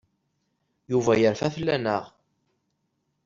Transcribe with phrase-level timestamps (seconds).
[0.91, 2.03] Yuba yerfa fell-aneɣ.